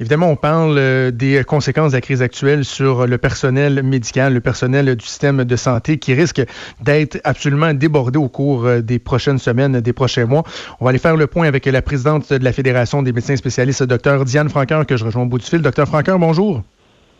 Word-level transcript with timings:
Évidemment, 0.00 0.28
on 0.28 0.36
parle 0.36 0.76
euh, 0.78 1.10
des 1.10 1.42
conséquences 1.44 1.92
de 1.92 1.96
la 1.96 2.00
crise 2.00 2.22
actuelle 2.22 2.64
sur 2.64 3.06
le 3.06 3.18
personnel 3.18 3.82
médical, 3.82 4.34
le 4.34 4.40
personnel 4.40 4.94
du 4.96 5.04
système 5.04 5.44
de 5.44 5.56
santé 5.56 5.98
qui 5.98 6.14
risque 6.14 6.42
d'être 6.80 7.20
absolument 7.24 7.72
débordé 7.74 8.18
au 8.18 8.28
cours 8.28 8.66
euh, 8.66 8.80
des 8.80 8.98
prochaines 8.98 9.38
semaines, 9.38 9.80
des 9.80 9.92
prochains 9.92 10.26
mois. 10.26 10.42
On 10.80 10.84
va 10.84 10.90
aller 10.90 10.98
faire 10.98 11.16
le 11.16 11.26
point 11.26 11.46
avec 11.46 11.66
la 11.66 11.82
présidente 11.82 12.32
de 12.32 12.44
la 12.44 12.52
Fédération 12.52 13.02
des 13.02 13.12
médecins 13.12 13.36
spécialistes, 13.36 13.82
Dr 13.82 14.24
Diane 14.24 14.48
Franqueur, 14.48 14.86
que 14.86 14.96
je 14.96 15.04
rejoins 15.04 15.22
au 15.22 15.26
bout 15.26 15.38
du 15.38 15.46
fil. 15.46 15.62
Dr 15.62 15.86
Franqueur, 15.86 16.18
bonjour. 16.18 16.62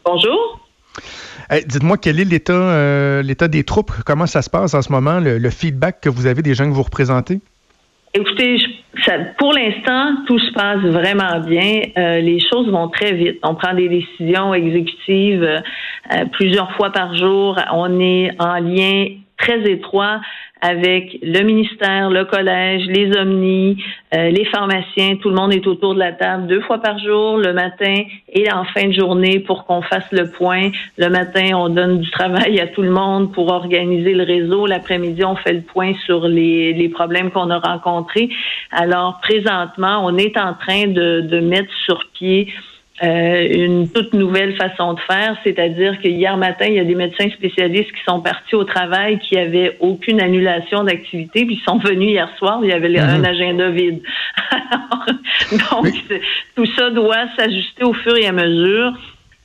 Bonjour. 0.05 0.61
Dites-moi 1.67 1.99
quel 1.99 2.21
est 2.21 2.25
l'état 2.25 2.53
euh, 2.53 3.23
l'état 3.23 3.49
des 3.49 3.65
troupes, 3.65 3.93
comment 4.07 4.27
ça 4.27 4.41
se 4.43 4.49
passe 4.49 4.75
en 4.75 4.83
ce 4.83 4.91
moment, 4.91 5.21
le 5.21 5.51
feedback 5.51 6.01
que 6.01 6.09
vous 6.09 6.27
avez 6.27 6.43
des 6.43 6.55
gens 6.55 6.65
que 6.65 6.75
vous 6.75 6.83
représentez? 6.83 7.41
Écoutez, 8.15 8.59
pour 9.39 9.53
l'instant, 9.53 10.17
tout 10.27 10.39
se 10.39 10.53
passe 10.53 10.81
vraiment 10.81 11.41
bien. 11.41 11.81
Euh, 11.97 12.21
les 12.21 12.41
choses 12.41 12.69
vont 12.71 12.89
très 12.89 13.13
vite. 13.13 13.39
On 13.43 13.55
prend 13.55 13.75
des 13.75 13.89
décisions 13.89 14.55
exécutives 14.55 15.45
euh, 15.45 16.25
plusieurs 16.33 16.73
fois 16.73 16.91
par 16.91 17.15
jour. 17.15 17.59
On 17.73 18.01
est 18.01 18.31
en 18.39 18.59
lien 18.61 19.07
très 19.37 19.61
étroit 19.71 20.21
avec 20.65 21.19
le 21.21 21.43
ministère, 21.43 22.09
le 22.09 22.25
collège, 22.25 22.87
les 22.87 23.15
omnis, 23.19 23.77
euh, 24.15 24.31
les 24.31 24.47
pharmaciens. 24.47 25.17
Tout 25.17 25.29
le 25.29 25.35
monde 25.35 25.53
est 25.53 25.67
autour 25.67 25.93
de 25.93 25.99
la 25.99 26.13
table 26.13 26.47
deux 26.47 26.63
fois 26.63 26.79
par 26.79 26.99
jour, 26.99 27.37
le 27.37 27.53
matin 27.53 28.05
et 28.33 28.51
en 28.51 28.65
fin 28.65 28.89
de 28.89 28.95
journée 28.95 29.41
pour 29.41 29.67
qu'on 29.67 29.83
fasse 29.83 30.11
le 30.11 30.31
point. 30.31 30.71
Le 30.97 31.11
matin, 31.11 31.51
on 31.55 31.69
donne 31.69 32.01
du 32.01 32.11
travail 32.11 32.61
à 32.61 32.67
tout 32.69 32.81
le 32.81 32.91
monde 32.91 33.31
pour 33.35 33.49
organiser 33.53 34.15
le 34.15 34.25
réseau. 34.25 34.67
L'après-midi, 34.67 35.23
on 35.23 35.37
fait 35.37 35.53
le 35.53 35.61
point 35.61 35.93
sur 36.07 36.27
les, 36.27 36.73
les 36.73 36.89
problèmes 36.89 37.31
qu'on 37.31 37.51
a 37.51 37.59
rencontrés. 37.59 38.31
Alors, 38.71 39.21
présentement, 39.21 40.03
on 40.07 40.17
est 40.17 40.39
en 40.39 40.55
train 40.55 40.87
de, 40.87 41.21
de 41.21 41.41
mettre 41.41 41.73
sur 41.85 42.07
pied 42.15 42.49
euh, 43.03 43.49
une 43.51 43.89
toute 43.89 44.13
nouvelle 44.13 44.55
façon 44.55 44.93
de 44.93 45.01
faire, 45.01 45.37
c'est-à-dire 45.43 46.01
que 46.01 46.07
hier 46.07 46.37
matin, 46.37 46.67
il 46.69 46.75
y 46.75 46.79
a 46.79 46.85
des 46.85 46.95
médecins 46.95 47.29
spécialistes 47.31 47.91
qui 47.91 48.05
sont 48.07 48.21
partis 48.21 48.55
au 48.55 48.63
travail 48.63 49.19
qui 49.19 49.37
avaient 49.37 49.77
aucune 49.81 50.21
annulation 50.21 50.85
d'activité, 50.85 51.45
puis 51.45 51.57
ils 51.57 51.65
sont 51.69 51.79
venus 51.79 52.11
hier 52.11 52.29
soir, 52.39 52.61
il 52.63 52.69
y 52.69 52.73
avait 52.73 52.97
un 52.97 53.19
mhm. 53.19 53.25
agenda 53.25 53.71
vide. 53.71 54.01
donc, 55.51 55.93
tout 56.55 56.67
ça 56.77 56.91
doit 56.91 57.27
s'ajuster 57.37 57.83
au 57.83 57.95
fur 57.95 58.17
et 58.17 58.27
à 58.27 58.33
mesure. 58.33 58.93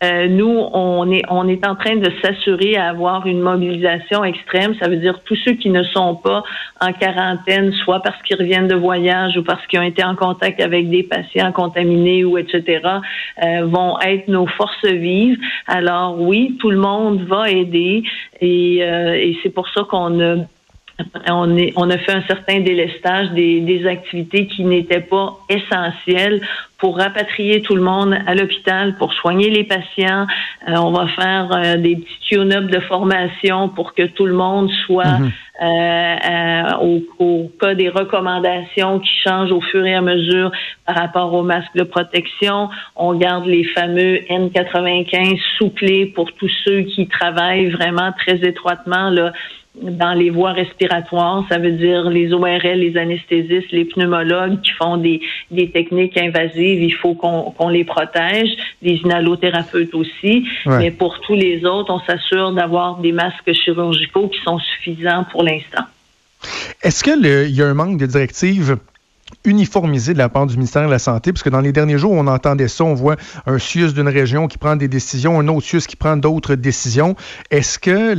Euh, 0.01 0.27
nous, 0.27 0.47
on 0.73 1.11
est, 1.11 1.23
on 1.29 1.47
est 1.49 1.65
en 1.67 1.75
train 1.75 1.97
de 1.97 2.09
s'assurer 2.21 2.77
à 2.77 2.89
avoir 2.89 3.27
une 3.27 3.41
mobilisation 3.41 4.23
extrême. 4.23 4.73
Ça 4.81 4.87
veut 4.87 4.97
dire 4.97 5.19
tous 5.25 5.35
ceux 5.43 5.53
qui 5.53 5.69
ne 5.69 5.83
sont 5.83 6.15
pas 6.15 6.43
en 6.79 6.93
quarantaine, 6.93 7.73
soit 7.83 8.01
parce 8.01 8.21
qu'ils 8.23 8.37
reviennent 8.37 8.69
de 8.69 8.75
voyage 8.75 9.37
ou 9.37 9.43
parce 9.43 9.65
qu'ils 9.67 9.79
ont 9.79 9.83
été 9.83 10.03
en 10.03 10.15
contact 10.15 10.61
avec 10.61 10.89
des 10.89 11.03
patients 11.03 11.51
contaminés 11.51 12.23
ou 12.23 12.37
etc., 12.37 12.81
euh, 13.43 13.65
vont 13.65 13.99
être 13.99 14.29
nos 14.29 14.47
forces 14.47 14.85
vives. 14.85 15.37
Alors 15.67 16.19
oui, 16.19 16.57
tout 16.59 16.71
le 16.71 16.77
monde 16.77 17.21
va 17.23 17.49
aider 17.49 18.03
et, 18.39 18.79
euh, 18.81 19.13
et 19.13 19.37
c'est 19.43 19.49
pour 19.49 19.67
ça 19.69 19.83
qu'on 19.89 20.21
a 20.21 20.35
on, 21.27 21.57
est, 21.57 21.73
on 21.75 21.89
a 21.89 21.97
fait 21.97 22.13
un 22.13 22.23
certain 22.23 22.59
délestage 22.59 23.31
des, 23.31 23.61
des 23.61 23.85
activités 23.87 24.47
qui 24.47 24.63
n'étaient 24.63 25.01
pas 25.01 25.37
essentielles 25.49 26.41
pour 26.79 26.97
rapatrier 26.97 27.61
tout 27.61 27.75
le 27.75 27.81
monde 27.81 28.17
à 28.25 28.33
l'hôpital, 28.35 28.95
pour 28.95 29.13
soigner 29.13 29.49
les 29.49 29.65
patients. 29.65 30.25
Euh, 30.67 30.75
on 30.75 30.91
va 30.91 31.07
faire 31.07 31.49
euh, 31.51 31.75
des 31.75 31.97
petits 31.97 32.19
tune-up 32.29 32.65
de 32.65 32.79
formation 32.79 33.67
pour 33.67 33.93
que 33.93 34.03
tout 34.03 34.25
le 34.25 34.33
monde 34.33 34.69
soit 34.85 35.19
mhm. 35.19 35.31
euh, 35.61 36.63
au, 36.81 37.01
au, 37.19 37.51
cas 37.59 37.75
des 37.75 37.89
recommandations 37.89 38.99
qui 38.99 39.11
changent 39.25 39.51
au 39.51 39.59
fur 39.59 39.85
et 39.85 39.93
à 39.93 40.01
mesure 40.01 40.51
par 40.85 40.95
rapport 40.95 41.33
aux 41.33 41.43
masques 41.43 41.75
de 41.75 41.83
protection. 41.83 42.69
On 42.95 43.13
garde 43.13 43.45
les 43.45 43.65
fameux 43.65 44.19
N95 44.29 45.37
souplés 45.57 46.05
pour 46.05 46.31
tous 46.33 46.51
ceux 46.63 46.83
qui 46.83 47.07
travaillent 47.07 47.71
vraiment 47.71 48.13
très 48.17 48.37
étroitement 48.47 49.09
là, 49.09 49.33
dans 49.75 50.13
les 50.13 50.29
voies 50.29 50.51
respiratoires, 50.51 51.45
ça 51.47 51.57
veut 51.57 51.71
dire 51.71 52.09
les 52.09 52.33
ORL, 52.33 52.79
les 52.79 52.97
anesthésistes, 52.97 53.71
les 53.71 53.85
pneumologues 53.85 54.61
qui 54.61 54.71
font 54.71 54.97
des, 54.97 55.21
des 55.51 55.69
techniques 55.69 56.17
invasives, 56.17 56.81
il 56.81 56.93
faut 56.93 57.13
qu'on 57.13 57.69
les 57.69 57.83
protège, 57.83 58.49
les 58.81 58.95
inhalothérapeutes 58.95 59.93
aussi, 59.93 60.47
mais 60.65 60.91
pour 60.91 61.19
tous 61.21 61.35
les 61.35 61.65
autres, 61.65 61.93
on 61.93 61.99
s'assure 61.99 62.51
d'avoir 62.51 62.97
des 62.97 63.11
masques 63.11 63.53
chirurgicaux 63.53 64.27
qui 64.27 64.39
sont 64.41 64.59
suffisants 64.59 65.25
pour 65.31 65.43
l'instant. 65.43 65.83
Est-ce 66.81 67.03
qu'il 67.03 67.53
y 67.53 67.61
a 67.61 67.67
un 67.67 67.73
manque 67.73 67.99
de 67.99 68.05
directives 68.05 68.77
uniformisé 69.45 70.13
de 70.13 70.17
la 70.17 70.29
part 70.29 70.47
du 70.47 70.55
ministère 70.55 70.85
de 70.85 70.91
la 70.91 70.99
Santé, 70.99 71.31
parce 71.31 71.43
que 71.43 71.49
dans 71.49 71.61
les 71.61 71.71
derniers 71.71 71.97
jours, 71.97 72.11
on 72.11 72.27
entendait 72.27 72.67
ça, 72.67 72.83
on 72.83 72.93
voit 72.93 73.15
un 73.45 73.57
CIUS 73.57 73.93
d'une 73.93 74.09
région 74.09 74.47
qui 74.47 74.57
prend 74.57 74.75
des 74.75 74.87
décisions, 74.87 75.39
un 75.39 75.47
autre 75.47 75.65
CIUS 75.65 75.87
qui 75.87 75.95
prend 75.95 76.17
d'autres 76.17 76.55
décisions. 76.55 77.15
Est-ce 77.51 77.79
que 77.79 78.13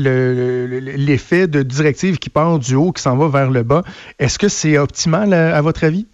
l'effet 0.97 1.47
de 1.47 1.62
directive 1.62 2.19
qui 2.19 2.31
part 2.31 2.59
du 2.59 2.75
haut, 2.75 2.93
qui 2.93 3.03
s'en 3.03 3.16
va 3.16 3.28
vers 3.28 3.50
le 3.50 3.62
bas, 3.62 3.82
est-ce 4.19 4.38
que 4.38 4.48
c'est 4.48 4.78
optimal 4.78 5.32
à, 5.32 5.60
votre 5.60 5.84
avis? 5.84 6.06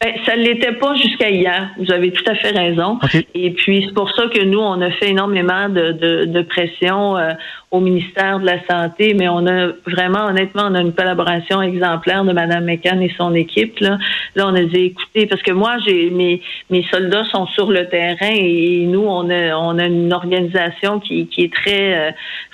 Ben, 0.00 0.14
ça 0.24 0.34
ne 0.34 0.42
l'était 0.42 0.72
pas 0.72 0.94
jusqu'à 0.94 1.28
hier. 1.28 1.70
Vous 1.78 1.92
avez 1.92 2.10
tout 2.10 2.24
à 2.26 2.34
fait 2.34 2.50
raison. 2.50 2.98
Et 3.34 3.50
puis, 3.50 3.84
c'est 3.86 3.94
pour 3.94 4.10
ça 4.14 4.28
que 4.28 4.42
nous, 4.42 4.58
on 4.58 4.80
a 4.80 4.90
fait 4.92 5.10
énormément 5.10 5.68
de, 5.68 6.24
de, 6.24 6.42
pression. 6.42 7.18
Euh, 7.18 7.32
au 7.70 7.78
ministère 7.78 8.40
de 8.40 8.46
la 8.46 8.58
Santé, 8.66 9.14
mais 9.14 9.28
on 9.28 9.46
a 9.46 9.68
vraiment, 9.86 10.26
honnêtement, 10.26 10.64
on 10.66 10.74
a 10.74 10.80
une 10.80 10.92
collaboration 10.92 11.62
exemplaire 11.62 12.24
de 12.24 12.32
Mme 12.32 12.64
McCann 12.64 13.00
et 13.00 13.14
son 13.16 13.32
équipe. 13.32 13.78
Là, 13.78 13.96
là 14.34 14.48
on 14.48 14.54
a 14.56 14.62
dit, 14.64 14.86
écoutez, 14.86 15.26
parce 15.26 15.40
que 15.42 15.52
moi, 15.52 15.76
j'ai 15.86 16.10
mes, 16.10 16.42
mes 16.68 16.84
soldats 16.90 17.24
sont 17.26 17.46
sur 17.46 17.70
le 17.70 17.88
terrain 17.88 18.32
et 18.32 18.86
nous, 18.86 19.04
on 19.06 19.30
a, 19.30 19.56
on 19.56 19.78
a 19.78 19.84
une 19.84 20.12
organisation 20.12 20.98
qui, 20.98 21.28
qui 21.28 21.44
est 21.44 21.54
très 21.54 22.08
euh, 22.08 22.10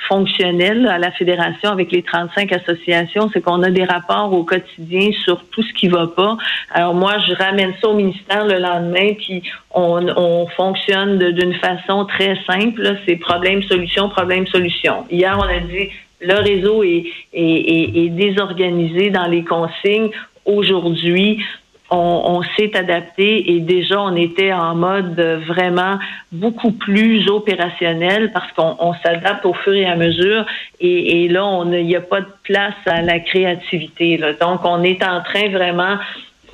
fonctionnelle 0.06 0.86
à 0.86 0.98
la 0.98 1.10
Fédération 1.12 1.70
avec 1.70 1.92
les 1.92 2.02
35 2.02 2.52
associations. 2.52 3.30
C'est 3.32 3.40
qu'on 3.40 3.62
a 3.62 3.70
des 3.70 3.84
rapports 3.84 4.34
au 4.34 4.44
quotidien 4.44 5.10
sur 5.24 5.46
tout 5.48 5.62
ce 5.62 5.72
qui 5.72 5.88
va 5.88 6.08
pas. 6.08 6.36
Alors 6.70 6.94
moi, 6.94 7.16
je 7.26 7.34
ramène 7.34 7.72
ça 7.80 7.88
au 7.88 7.94
ministère 7.94 8.44
le 8.44 8.58
lendemain, 8.58 9.14
puis 9.16 9.42
on, 9.74 10.06
on 10.16 10.46
fonctionne 10.48 11.18
d'une 11.32 11.54
façon 11.54 12.04
très 12.04 12.36
simple. 12.46 12.98
C'est 13.06 13.16
problème-solution, 13.16 14.10
problème-solution. 14.10 15.05
Hier, 15.10 15.36
on 15.38 15.42
a 15.42 15.60
dit 15.60 15.90
le 16.20 16.34
réseau 16.34 16.82
est, 16.82 17.04
est, 17.32 18.08
désorganisé 18.08 19.10
dans 19.10 19.26
les 19.26 19.44
consignes. 19.44 20.10
Aujourd'hui, 20.44 21.44
on, 21.90 22.42
s'est 22.56 22.76
adapté 22.76 23.52
et 23.52 23.60
déjà 23.60 24.00
on 24.00 24.16
était 24.16 24.52
en 24.52 24.74
mode 24.74 25.20
vraiment 25.46 25.98
beaucoup 26.32 26.72
plus 26.72 27.28
opérationnel 27.28 28.32
parce 28.32 28.50
qu'on 28.52 28.92
s'adapte 29.04 29.46
au 29.46 29.54
fur 29.54 29.74
et 29.74 29.86
à 29.86 29.94
mesure 29.94 30.44
et, 30.80 31.28
là 31.28 31.62
il 31.64 31.86
n'y 31.86 31.94
a 31.94 32.00
pas 32.00 32.22
de 32.22 32.32
place 32.42 32.74
à 32.86 33.02
la 33.02 33.20
créativité. 33.20 34.18
Donc 34.40 34.60
on 34.64 34.82
est 34.82 35.04
en 35.04 35.20
train 35.20 35.48
vraiment 35.50 35.96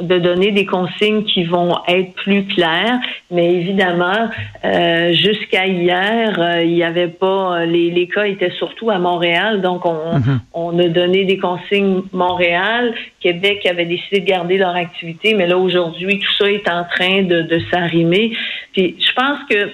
de 0.01 0.19
donner 0.19 0.51
des 0.51 0.67
consignes 0.67 1.25
qui 1.25 1.45
vont 1.45 1.77
être 1.89 2.13
plus 2.15 2.45
claires, 2.47 2.99
mais 3.31 3.55
évidemment, 3.55 4.29
euh, 4.65 5.13
jusqu'à 5.13 5.67
hier, 5.67 6.39
euh, 6.39 6.63
il 6.63 6.73
n'y 6.73 6.83
avait 6.83 7.09
pas 7.09 7.65
les, 7.65 7.91
les, 7.91 8.09
cas 8.09 8.25
étaient 8.25 8.53
surtout 8.53 8.91
à 8.91 8.99
Montréal, 8.99 9.61
donc 9.61 9.85
on, 9.85 10.19
mhm. 10.19 10.41
on 10.55 10.79
a 10.79 10.89
donné 10.89 11.25
des 11.25 11.39
consignes 11.39 12.03
Montréal, 12.13 12.95
Québec 13.21 13.67
avait 13.67 13.85
décidé 13.85 14.21
de 14.21 14.27
garder 14.27 14.59
leur 14.59 14.75
activité, 14.75 15.35
mais 15.35 15.47
là 15.47 15.59
aujourd'hui, 15.59 16.19
tout 16.19 16.33
ça 16.39 16.51
est 16.51 16.69
en 16.69 16.85
train 16.85 17.23
de, 17.23 17.43
de 17.43 17.61
s'arrimer. 17.71 18.33
Puis 18.73 18.97
je 18.99 19.13
pense 19.15 19.39
que 19.49 19.71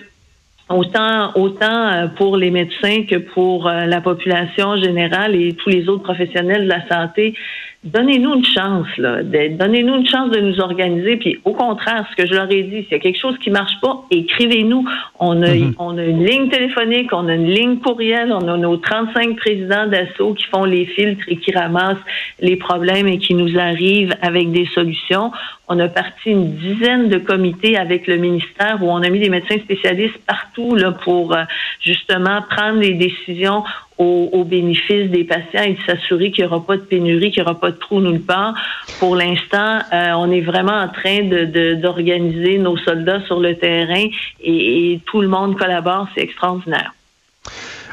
autant 0.68 1.32
autant 1.34 1.88
euh, 1.88 2.06
pour 2.08 2.36
les 2.36 2.50
médecins 2.50 3.04
que 3.08 3.16
pour 3.16 3.64
la 3.64 4.00
population 4.00 4.76
générale 4.76 5.34
et 5.34 5.54
tous 5.54 5.70
les 5.70 5.88
autres 5.88 6.02
professionnels 6.02 6.64
de 6.64 6.68
la 6.68 6.86
santé, 6.88 7.34
donnez-nous 7.84 8.34
une 8.34 8.44
chance, 8.44 8.88
là. 8.98 9.22
Donnez-nous 9.22 9.96
une 9.96 10.06
chance 10.06 10.30
de 10.30 10.40
nous 10.40 10.60
organiser. 10.60 11.16
Puis 11.16 11.38
au 11.44 11.52
contraire, 11.52 12.04
ce 12.10 12.16
que 12.16 12.28
je 12.28 12.34
leur 12.34 12.50
ai 12.50 12.62
dit, 12.64 12.82
s'il 12.82 12.92
y 12.92 12.94
a 12.94 12.98
quelque 12.98 13.18
chose 13.18 13.38
qui 13.38 13.50
marche 13.50 13.80
pas, 13.80 14.04
écrivez-nous. 14.10 14.84
On 15.20 15.42
a, 15.42 15.48
mm-hmm. 15.48 15.74
on 15.78 15.96
a 15.96 16.04
une 16.04 16.24
ligne 16.24 16.48
téléphonique, 16.48 17.12
on 17.12 17.28
a 17.28 17.34
une 17.34 17.50
ligne 17.50 17.78
courriel, 17.78 18.32
on 18.32 18.48
a 18.48 18.56
nos 18.56 18.76
35 18.76 19.36
présidents 19.36 19.86
d'assaut 19.86 20.34
qui 20.34 20.44
font 20.44 20.64
les 20.64 20.86
filtres 20.86 21.24
et 21.28 21.36
qui 21.36 21.52
ramassent 21.52 21.96
les 22.40 22.56
problèmes 22.56 23.06
et 23.06 23.18
qui 23.18 23.34
nous 23.34 23.58
arrivent 23.58 24.14
avec 24.22 24.50
des 24.50 24.66
solutions. 24.74 25.30
On 25.68 25.78
a 25.78 25.88
parti 25.88 26.30
une 26.30 26.56
dizaine 26.56 27.08
de 27.08 27.18
comités 27.18 27.76
avec 27.76 28.06
le 28.06 28.16
ministère 28.16 28.78
où 28.82 28.90
on 28.90 29.02
a 29.02 29.08
mis 29.08 29.20
des 29.20 29.28
médecins 29.28 29.58
spécialistes 29.58 30.18
partout 30.26 30.74
là, 30.74 30.92
pour 30.92 31.34
euh, 31.34 31.42
justement 31.80 32.42
prendre 32.50 32.80
des 32.80 32.94
décisions 32.94 33.62
au, 33.98 34.44
bénéfice 34.44 35.10
des 35.10 35.24
patients 35.24 35.64
et 35.64 35.74
de 35.74 35.82
s'assurer 35.82 36.30
qu'il 36.30 36.44
n'y 36.44 36.50
aura 36.50 36.64
pas 36.64 36.76
de 36.76 36.82
pénurie, 36.82 37.30
qu'il 37.30 37.42
n'y 37.42 37.48
aura 37.48 37.58
pas 37.58 37.70
de 37.70 37.76
trou 37.76 38.00
nulle 38.00 38.22
part. 38.22 38.54
Pour 39.00 39.16
l'instant, 39.16 39.80
euh, 39.92 40.12
on 40.16 40.30
est 40.30 40.40
vraiment 40.40 40.80
en 40.80 40.88
train 40.88 41.24
de, 41.24 41.74
d'organiser 41.74 42.58
nos 42.58 42.76
soldats 42.76 43.20
sur 43.26 43.40
le 43.40 43.56
terrain 43.56 44.06
et 44.40 45.00
tout 45.06 45.20
le 45.20 45.28
monde 45.28 45.56
collabore. 45.56 46.06
C'est 46.14 46.22
extraordinaire. 46.22 46.92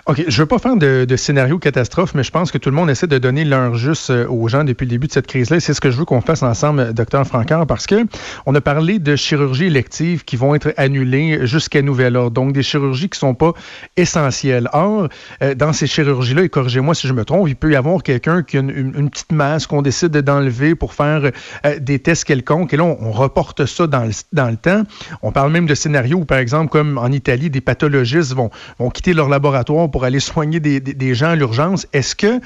OK, 0.07 0.24
je 0.28 0.40
veux 0.40 0.46
pas 0.46 0.60
faire 0.60 0.75
de, 0.75 1.16
scénario 1.16 1.57
catastrophe, 1.57 2.13
mais 2.13 2.22
je 2.22 2.30
pense 2.30 2.52
que 2.52 2.60
tout 2.60 2.69
le 2.69 2.75
monde 2.75 2.92
essaie 2.92 3.07
de 3.07 3.18
donner 3.18 3.44
l'heure 3.44 3.74
juste 3.74 4.12
euh, 4.12 4.28
aux 4.28 4.48
gens 4.48 4.63
depuis 4.63 4.86
le 4.86 4.92
début 4.92 5.07
de 5.07 5.12
cette 5.12 5.25
crise-là. 5.25 5.60
C'est 5.60 5.74
ce 5.74 5.81
que 5.81 5.90
je 5.90 5.98
veux 5.98 6.06
qu'on 6.06 6.22
fasse 6.22 6.44
ensemble, 6.44 6.94
docteur 6.94 7.25
Francard, 7.25 7.66
parce 7.66 7.88
que 7.88 8.06
on 8.46 8.54
a 8.54 8.62
parlé 8.62 9.00
de 9.00 9.16
chirurgies 9.16 9.66
électives 9.66 10.24
qui 10.24 10.36
vont 10.36 10.54
être 10.54 10.75
annulées 10.78 11.48
jusqu'à 11.48 11.81
nouvel 11.81 12.18
ordre. 12.18 12.30
Donc, 12.30 12.54
des 12.54 12.62
chirurgies 12.62 13.10
qui 13.10 13.18
sont 13.18 13.34
pas 13.34 13.54
essentielles. 13.98 14.69
Or, 14.74 15.10
euh, 15.42 15.56
dans 15.56 15.74
ces 15.74 15.88
chirurgies-là, 15.88 16.44
et 16.44 16.50
corrigez-moi 16.50 16.94
si 16.94 17.07
je 17.07 17.13
me 17.13 17.25
trompe, 17.25 17.48
il 17.48 17.56
peut 17.56 17.72
y 17.72 17.75
avoir 17.75 18.04
quelqu'un 18.04 18.44
qui 18.44 18.57
a 18.57 18.60
une, 18.60 19.10
petite 19.10 19.31
masse 19.31 19.66
qu'on 19.66 19.81
décide 19.81 20.12
d'enlever 20.12 20.75
pour 20.75 20.94
faire 20.94 21.31
euh, 21.66 21.80
des 21.80 21.98
tests 21.98 22.25
quelconques. 22.25 22.75
Et 22.75 22.78
là, 22.78 22.84
on, 22.84 23.12
reporte 23.12 23.66
ça 23.66 23.88
dans 23.88 24.04
le, 24.04 24.12
dans 24.34 24.52
le 24.52 24.57
temps. 24.57 24.84
On 25.24 25.31
parle 25.31 25.52
même 25.52 25.66
de 25.66 25.74
scénarios 25.74 26.19
où, 26.19 26.25
par 26.25 26.38
exemple, 26.38 26.69
comme 26.69 27.00
en 27.00 27.12
Italie, 27.12 27.50
des 27.50 27.62
pathologistes 27.62 28.34
vont, 28.34 28.52
vont 28.78 28.92
quitter 28.92 29.13
leur 29.13 29.30
laboratoire 29.30 29.90
pour 29.95 30.03
aller 30.03 30.19
soigner 30.19 30.59
des, 30.59 31.15
gens 31.15 31.30
à 31.30 31.36
l'urgence. 31.38 31.88
Est-ce 31.94 32.18
que 32.18 32.42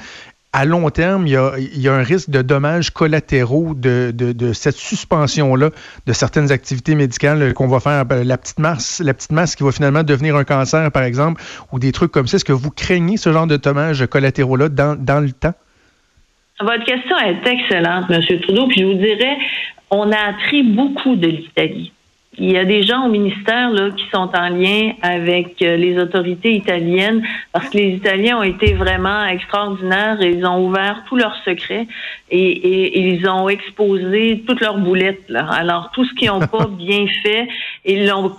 à 0.52 0.64
long 0.64 0.88
terme, 0.90 1.26
il 1.26 1.32
y 1.32 1.88
a, 1.88 1.92
un 1.92 2.02
risque 2.04 2.30
de 2.30 2.42
dommages 2.42 2.90
collatéraux 2.90 3.74
de, 3.74 4.52
cette 4.52 4.76
suspension-là 4.76 5.70
de 6.06 6.12
certaines 6.12 6.52
activités 6.52 6.94
médicales 6.94 7.52
qu'on 7.54 7.66
va 7.66 7.80
faire, 7.80 8.04
ben, 8.04 8.22
la 8.22 8.38
petite 8.38 8.60
masse, 8.60 9.02
la 9.04 9.14
petite 9.14 9.32
masse 9.32 9.56
qui 9.56 9.64
va 9.64 9.72
finalement 9.72 10.04
devenir 10.04 10.36
un 10.36 10.44
cancer, 10.44 10.92
par 10.92 11.02
exemple, 11.02 11.42
ou 11.72 11.80
des 11.80 11.90
trucs 11.90 12.12
comme 12.12 12.28
ça? 12.28 12.36
Est-ce 12.36 12.44
que 12.44 12.52
vous 12.52 12.70
craignez 12.70 13.16
ce 13.16 13.32
genre 13.32 13.48
de 13.48 13.56
dommages 13.56 14.06
collatéraux-là 14.06 14.68
dans, 14.68 14.94
dans 14.96 15.18
le 15.18 15.32
temps? 15.32 15.54
Votre 16.60 16.84
question 16.84 17.18
est 17.18 17.44
excellente, 17.48 18.04
M. 18.10 18.22
Trudeau. 18.42 18.68
Puis 18.68 18.82
je 18.82 18.86
vous 18.86 18.94
dirais, 18.94 19.38
on 19.90 20.12
a 20.12 20.18
appris 20.18 20.62
beaucoup 20.62 21.16
de 21.16 21.26
l'Italie. 21.26 21.92
Il 22.38 22.52
y 22.52 22.56
a 22.56 22.64
des 22.64 22.84
gens 22.84 23.06
au 23.06 23.08
ministère 23.08 23.70
là, 23.70 23.90
qui 23.90 24.04
sont 24.12 24.30
en 24.36 24.48
lien 24.50 24.92
avec 25.02 25.60
euh, 25.62 25.76
les 25.76 25.98
autorités 25.98 26.54
italiennes 26.54 27.26
parce 27.52 27.68
que 27.68 27.78
les 27.78 27.88
Italiens 27.88 28.38
ont 28.38 28.44
été 28.44 28.74
vraiment 28.74 29.24
extraordinaires 29.24 30.22
et 30.22 30.30
ils 30.30 30.46
ont 30.46 30.64
ouvert 30.64 31.02
tous 31.08 31.16
leurs 31.16 31.34
secrets 31.44 31.88
et, 32.30 33.00
ils 33.00 33.28
ont 33.28 33.48
exposé 33.48 34.44
toutes 34.46 34.60
leurs 34.60 34.78
boulettes. 34.78 35.28
Là. 35.28 35.48
Alors, 35.50 35.90
tout 35.92 36.04
ce 36.04 36.14
qu'ils 36.14 36.28
n'ont 36.28 36.46
pas 36.46 36.66
bien 36.70 37.06
fait, 37.24 37.48
ils 37.84 38.06
l'ont 38.06 38.32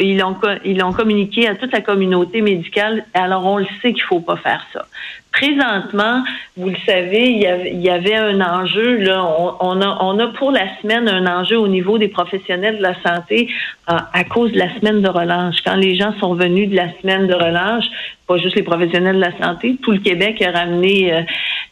ils 0.00 0.18
l'ont 0.18 0.36
ils 0.64 0.78
l'ont 0.78 0.92
communiqué 0.94 1.46
à 1.46 1.54
toute 1.54 1.72
la 1.72 1.82
communauté 1.82 2.40
médicale. 2.40 3.04
Alors, 3.12 3.44
on 3.44 3.58
le 3.58 3.66
sait 3.82 3.92
qu'il 3.92 4.04
faut 4.04 4.20
pas 4.20 4.36
faire 4.36 4.66
ça. 4.72 4.86
Présentement, 5.34 6.22
vous 6.56 6.68
le 6.68 6.76
savez, 6.86 7.30
il 7.30 7.82
y 7.82 7.90
avait, 7.90 8.14
un 8.14 8.40
enjeu. 8.40 8.98
Là, 8.98 9.20
on, 9.60 9.80
a, 9.80 9.98
on 10.00 10.18
a 10.20 10.28
pour 10.28 10.52
la 10.52 10.64
semaine 10.80 11.08
un 11.08 11.26
enjeu 11.26 11.58
au 11.58 11.66
niveau 11.66 11.98
des 11.98 12.06
professionnels 12.06 12.78
de 12.78 12.82
la 12.82 12.94
santé 13.02 13.48
à, 13.88 14.22
cause 14.24 14.52
de 14.52 14.58
la 14.58 14.72
semaine 14.78 15.02
de 15.02 15.08
relâche. 15.08 15.56
Quand 15.64 15.74
les 15.74 15.96
gens 15.96 16.14
sont 16.20 16.34
venus 16.34 16.70
de 16.70 16.76
la 16.76 16.88
semaine 17.00 17.26
de 17.26 17.34
relâche, 17.34 17.86
pas 18.28 18.38
juste 18.38 18.54
les 18.54 18.62
professionnels 18.62 19.16
de 19.16 19.22
la 19.22 19.36
santé, 19.38 19.76
tout 19.82 19.90
le 19.90 19.98
Québec 19.98 20.40
a 20.40 20.52
ramené 20.52 21.12
euh, 21.12 21.22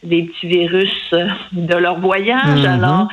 des 0.03 0.23
petits 0.23 0.47
virus 0.47 0.93
euh, 1.13 1.27
de 1.53 1.75
leur 1.75 1.99
voyage. 2.01 2.65
Mm-hmm. 2.65 2.83
Alors, 2.83 3.07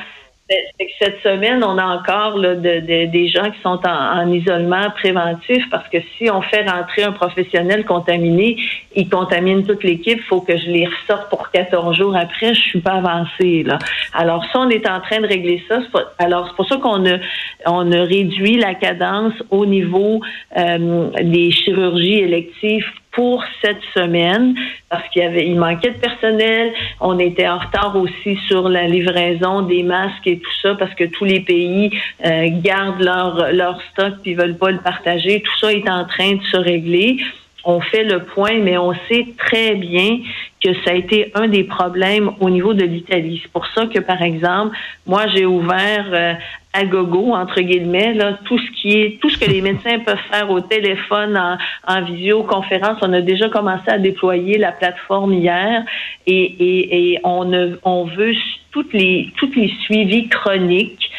cette 0.99 1.21
semaine, 1.21 1.63
on 1.63 1.77
a 1.77 1.85
encore 1.85 2.39
des 2.39 3.27
gens 3.27 3.49
qui 3.49 3.59
sont 3.61 3.79
en, 3.85 4.31
isolement 4.31 4.89
préventif 4.91 5.63
parce 5.69 5.87
que 5.89 5.97
si 6.17 6.29
on 6.29 6.41
fait 6.41 6.69
rentrer 6.69 7.03
un 7.03 7.11
professionnel 7.11 7.85
contaminé, 7.85 8.57
il 8.95 9.09
contamine 9.09 9.65
toute 9.65 9.83
l'équipe, 9.83 10.19
il 10.19 10.23
faut 10.23 10.41
que 10.41 10.57
je 10.57 10.67
les 10.67 10.85
ressorte 10.87 11.29
pour 11.29 11.49
14 11.49 11.95
jours 11.97 12.15
après, 12.15 12.53
je 12.53 12.61
suis 12.61 12.81
pas 12.81 12.93
avancée. 12.93 13.63
Là. 13.63 13.79
Alors 14.13 14.43
ça, 14.51 14.59
on 14.59 14.69
est 14.69 14.87
en 14.87 14.99
train 15.01 15.21
de 15.21 15.27
régler 15.27 15.63
ça. 15.67 15.79
alors 16.19 16.47
c'est 16.47 16.55
pour 16.55 16.67
ça 16.67 16.77
qu'on 16.77 17.05
a, 17.05 17.17
on 17.65 17.91
a 17.91 18.01
réduit 18.03 18.57
la 18.57 18.75
cadence 18.75 19.33
au 19.49 19.65
niveau 19.65 20.21
euh, 20.57 21.09
des 21.21 21.51
chirurgies 21.51 22.19
électives 22.19 22.85
pour 23.11 23.43
cette 23.61 23.81
semaine 23.93 24.55
parce 24.89 25.07
qu'il 25.09 25.21
y 25.21 25.25
avait 25.25 25.45
il 25.45 25.57
manquait 25.57 25.91
de 25.91 25.97
personnel, 25.97 26.73
on 26.99 27.19
était 27.19 27.47
en 27.47 27.57
retard 27.57 27.95
aussi 27.95 28.37
sur 28.47 28.69
la 28.69 28.87
livraison 28.87 29.61
des 29.61 29.83
masques 29.83 30.27
et 30.27 30.39
tout 30.39 30.55
ça 30.61 30.75
parce 30.75 30.93
que 30.95 31.05
tous 31.05 31.25
les 31.25 31.41
pays 31.41 31.91
euh, 32.25 32.47
gardent 32.61 33.01
leur 33.01 33.51
leur 33.51 33.81
stock 33.91 34.15
puis 34.21 34.33
veulent 34.33 34.57
pas 34.57 34.71
le 34.71 34.79
partager. 34.79 35.41
Tout 35.41 35.57
ça 35.59 35.73
est 35.73 35.89
en 35.89 36.05
train 36.05 36.35
de 36.35 36.43
se 36.43 36.57
régler 36.57 37.17
on 37.63 37.79
fait 37.81 38.03
le 38.03 38.23
point, 38.23 38.59
mais 38.59 38.77
on 38.77 38.93
sait 39.09 39.27
très 39.37 39.75
bien 39.75 40.19
que 40.63 40.73
ça 40.83 40.91
a 40.91 40.93
été 40.93 41.31
un 41.33 41.47
des 41.47 41.63
problèmes 41.63 42.31
au 42.39 42.49
niveau 42.49 42.73
de 42.73 42.83
l'Italie. 42.83 43.39
C'est 43.43 43.51
pour 43.51 43.65
ça 43.67 43.87
que, 43.87 43.99
par 43.99 44.21
exemple, 44.21 44.75
moi, 45.05 45.27
j'ai 45.27 45.45
ouvert 45.45 46.05
euh, 46.11 46.33
à 46.73 46.85
gogo, 46.85 47.33
entre 47.33 47.61
guillemets, 47.61 48.13
là, 48.13 48.37
tout 48.45 48.59
ce 48.59 48.71
qui 48.79 48.99
est, 48.99 49.19
tout 49.19 49.29
ce 49.29 49.37
que 49.37 49.49
les 49.49 49.61
médecins 49.61 49.99
peuvent 50.05 50.17
faire 50.31 50.49
au 50.49 50.61
téléphone, 50.61 51.37
en, 51.37 51.57
en 51.87 52.01
visioconférence. 52.03 52.97
On 53.01 53.13
a 53.13 53.21
déjà 53.21 53.49
commencé 53.49 53.89
à 53.89 53.97
déployer 53.97 54.57
la 54.57 54.71
plateforme 54.71 55.33
hier 55.33 55.83
et, 56.27 56.33
et, 56.33 57.13
et 57.13 57.19
on, 57.23 57.51
on 57.83 58.05
veut 58.05 58.33
toutes 58.71 58.93
les, 58.93 59.31
toutes 59.37 59.55
les 59.55 59.73
suivis 59.83 60.29
chroniques 60.29 61.11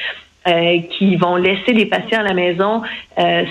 euh, 0.48 0.80
qui 0.98 1.14
vont 1.14 1.36
laisser 1.36 1.72
les 1.72 1.86
patients 1.86 2.18
à 2.18 2.24
la 2.24 2.34
maison. 2.34 2.82
Euh, 3.16 3.44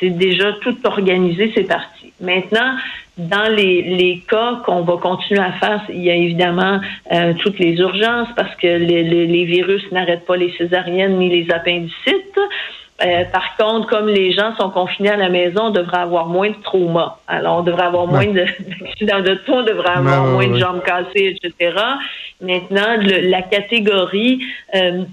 c'est 0.00 0.08
déjà 0.08 0.54
tout 0.54 0.74
organisé, 0.84 1.52
c'est 1.54 1.64
parti. 1.64 1.93
Maintenant, 2.20 2.76
dans 3.18 3.52
les, 3.54 3.82
les 3.82 4.22
cas 4.28 4.62
qu'on 4.64 4.82
va 4.82 4.96
continuer 4.96 5.40
à 5.40 5.52
faire, 5.52 5.82
il 5.88 6.02
y 6.02 6.10
a 6.10 6.14
évidemment 6.14 6.80
euh, 7.12 7.34
toutes 7.40 7.58
les 7.58 7.74
urgences 7.74 8.28
parce 8.36 8.54
que 8.56 8.66
les, 8.66 9.02
les, 9.02 9.44
virus 9.44 9.82
n'arrêtent 9.92 10.26
pas 10.26 10.36
les 10.36 10.52
césariennes 10.56 11.18
ni 11.18 11.28
les 11.28 11.52
appendicites. 11.52 12.38
Euh, 13.04 13.24
par 13.24 13.56
contre, 13.56 13.88
comme 13.88 14.08
les 14.08 14.32
gens 14.32 14.54
sont 14.56 14.70
confinés 14.70 15.10
à 15.10 15.16
la 15.16 15.28
maison, 15.28 15.64
on 15.64 15.70
devrait 15.70 15.98
avoir 15.98 16.26
moins 16.26 16.50
de 16.50 16.62
traumas. 16.62 17.18
Alors, 17.26 17.58
on 17.58 17.62
devrait 17.62 17.86
avoir 17.86 18.06
moins 18.06 18.26
d'accidents 18.26 19.20
de, 19.20 19.34
tout, 19.44 19.52
on 19.52 19.64
devrait 19.64 19.96
avoir 19.96 20.24
moins 20.26 20.46
de 20.46 20.56
jambes 20.56 20.82
cassées, 20.82 21.36
etc. 21.42 21.76
Maintenant, 22.40 22.96
la 23.00 23.42
catégorie 23.42 24.44
euh, 24.74 25.04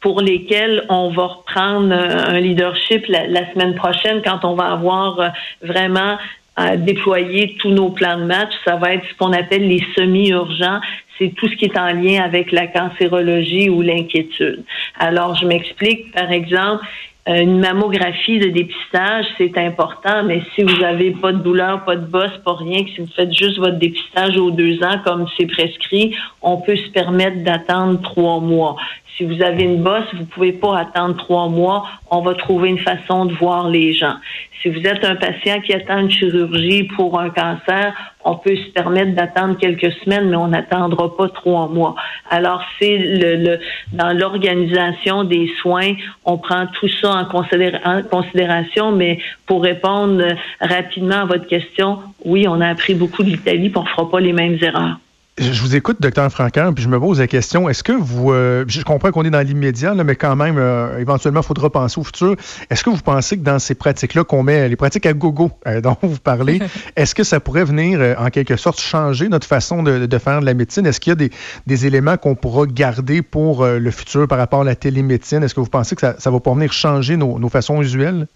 pour 0.00 0.20
lesquels 0.20 0.84
on 0.88 1.10
va 1.10 1.26
reprendre 1.26 1.92
euh, 1.92 2.24
un 2.26 2.40
leadership 2.40 3.06
la, 3.08 3.52
semaine 3.52 3.74
prochaine 3.74 4.22
quand 4.24 4.44
on 4.44 4.54
va 4.54 4.72
avoir 4.72 5.20
euh, 5.20 5.28
vraiment 5.62 6.16
à 6.56 6.76
déployer 6.76 7.56
tous 7.58 7.70
nos 7.70 7.90
plans 7.90 8.18
de 8.18 8.24
match. 8.24 8.52
Ça 8.64 8.76
va 8.76 8.94
être 8.94 9.04
ce 9.08 9.14
qu'on 9.16 9.32
appelle 9.32 9.66
les 9.66 9.84
semi-urgents. 9.96 10.80
C'est 11.18 11.34
tout 11.36 11.48
ce 11.48 11.56
qui 11.56 11.66
est 11.66 11.78
en 11.78 11.92
lien 11.92 12.22
avec 12.22 12.50
la 12.50 12.66
cancérologie 12.66 13.68
ou 13.68 13.82
l'inquiétude. 13.82 14.64
Alors, 14.98 15.36
je 15.36 15.46
m'explique. 15.46 16.12
Par 16.12 16.32
exemple, 16.32 16.84
euh, 17.28 17.42
une 17.42 17.60
mammographie 17.60 18.38
de 18.38 18.48
dépistage, 18.48 19.26
c'est 19.36 19.56
important, 19.58 20.24
mais 20.24 20.42
si 20.54 20.62
vous 20.62 20.78
n'avez 20.78 21.10
pas 21.10 21.32
de 21.32 21.38
douleur, 21.38 21.84
pas 21.84 21.96
de 21.96 22.06
bosse, 22.06 22.36
pas 22.44 22.54
rien, 22.54 22.82
que 22.82 22.90
si 22.90 23.00
vous 23.02 23.12
faites 23.14 23.32
juste 23.32 23.58
votre 23.58 23.78
dépistage 23.78 24.38
aux 24.38 24.50
deux 24.50 24.82
ans, 24.82 24.98
comme 25.04 25.26
c'est 25.38 25.46
prescrit, 25.46 26.16
on 26.40 26.56
peut 26.56 26.76
se 26.76 26.88
permettre 26.90 27.44
d'attendre 27.44 28.00
trois 28.00 28.40
mois. 28.40 28.76
Si 29.20 29.26
vous 29.26 29.42
avez 29.42 29.64
une 29.64 29.82
bosse, 29.82 30.06
vous 30.14 30.24
pouvez 30.24 30.52
pas 30.52 30.78
attendre 30.78 31.14
trois 31.14 31.46
mois. 31.50 31.86
On 32.10 32.22
va 32.22 32.32
trouver 32.32 32.70
une 32.70 32.78
façon 32.78 33.26
de 33.26 33.34
voir 33.34 33.68
les 33.68 33.92
gens. 33.92 34.14
Si 34.62 34.70
vous 34.70 34.80
êtes 34.80 35.04
un 35.04 35.14
patient 35.14 35.60
qui 35.60 35.74
attend 35.74 35.98
une 35.98 36.10
chirurgie 36.10 36.84
pour 36.84 37.20
un 37.20 37.28
cancer, 37.28 37.92
on 38.24 38.36
peut 38.36 38.56
se 38.56 38.70
permettre 38.70 39.14
d'attendre 39.14 39.58
quelques 39.58 39.92
semaines, 40.02 40.30
mais 40.30 40.36
on 40.36 40.48
n'attendra 40.48 41.14
pas 41.14 41.28
trois 41.28 41.68
mois. 41.68 41.96
Alors, 42.30 42.62
c'est 42.78 42.96
le, 42.96 43.58
dans 43.92 44.16
l'organisation 44.16 45.24
des 45.24 45.50
soins, 45.60 45.92
on 46.24 46.38
prend 46.38 46.66
tout 46.68 46.88
ça 46.88 47.28
en, 47.30 48.02
considération, 48.02 48.90
mais 48.90 49.18
pour 49.44 49.62
répondre 49.62 50.24
rapidement 50.62 51.20
à 51.20 51.24
votre 51.26 51.46
question, 51.46 51.98
oui, 52.24 52.46
on 52.48 52.62
a 52.62 52.68
appris 52.68 52.94
beaucoup 52.94 53.22
de 53.22 53.28
l'Italie, 53.28 53.70
on 53.76 53.82
ne 53.82 53.86
fera 53.86 54.10
pas 54.10 54.20
les 54.20 54.32
mêmes 54.32 54.56
erreurs. 54.62 54.96
Je 55.38 55.62
vous 55.62 55.74
écoute, 55.74 55.96
docteur 56.00 56.30
Franquin, 56.30 56.72
puis 56.72 56.84
je 56.84 56.88
me 56.88 56.98
pose 56.98 57.20
la 57.20 57.26
question, 57.26 57.68
est-ce 57.68 57.82
que 57.82 57.92
vous, 57.92 58.32
euh, 58.32 58.64
je 58.68 58.82
comprends 58.82 59.10
qu'on 59.10 59.24
est 59.24 59.30
dans 59.30 59.46
l'immédiat, 59.46 59.94
mais 59.94 60.14
quand 60.14 60.36
même, 60.36 60.56
euh, 60.58 60.98
éventuellement, 60.98 61.40
il 61.40 61.46
faudra 61.46 61.70
penser 61.70 61.98
au 61.98 62.04
futur. 62.04 62.36
Est-ce 62.68 62.84
que 62.84 62.90
vous 62.90 63.00
pensez 63.00 63.38
que 63.38 63.42
dans 63.42 63.58
ces 63.58 63.74
pratiques-là, 63.74 64.24
qu'on 64.24 64.42
met 64.42 64.68
les 64.68 64.76
pratiques 64.76 65.06
à 65.06 65.12
gogo 65.12 65.50
euh, 65.66 65.80
dont 65.82 65.96
vous 66.02 66.18
parlez, 66.18 66.58
est-ce 66.96 67.14
que 67.14 67.24
ça 67.24 67.40
pourrait 67.40 67.64
venir, 67.64 68.16
en 68.18 68.28
quelque 68.28 68.56
sorte, 68.56 68.80
changer 68.80 69.28
notre 69.28 69.46
façon 69.46 69.82
de, 69.82 70.18
faire 70.18 70.40
de 70.40 70.46
la 70.46 70.54
médecine? 70.54 70.86
Est-ce 70.86 71.00
qu'il 71.00 71.10
y 71.12 71.24
a 71.24 71.28
des, 71.66 71.86
éléments 71.86 72.18
qu'on 72.18 72.34
pourra 72.34 72.66
garder 72.66 73.22
pour 73.22 73.64
le 73.64 73.90
futur 73.90 74.28
par 74.28 74.36
rapport 74.36 74.60
à 74.60 74.64
la 74.64 74.74
télémédecine? 74.74 75.42
Est-ce 75.42 75.54
que 75.54 75.60
vous 75.60 75.70
pensez 75.70 75.94
que 75.94 76.02
ça, 76.02 76.16
ça 76.18 76.30
va 76.30 76.40
pas 76.40 76.52
venir 76.52 76.72
changer 76.72 77.16
nos, 77.16 77.38
nos 77.38 77.48
façons 77.48 77.80
usuelles? 77.80 78.26